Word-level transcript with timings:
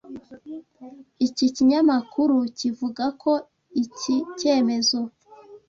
Iki 1.27 1.45
kinyamakuru 1.55 2.35
kivuga 2.57 3.05
ko 3.21 3.31
iki 3.83 4.15
cyemezo 4.39 4.99